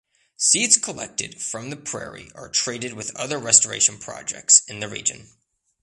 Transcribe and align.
Seeds 0.35 0.77
collected 0.77 1.39
from 1.43 1.69
the 1.69 1.75
prairie 1.75 2.31
are 2.33 2.49
traded 2.49 2.93
with 2.95 3.15
other 3.15 3.37
restoration 3.37 3.99
projects 3.99 4.63
in 4.67 4.79
the 4.79 4.87
region. 4.89 5.29